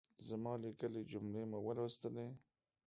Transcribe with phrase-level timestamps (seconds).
[0.27, 2.27] زما ليکلۍ جملې مو ولوستلې؟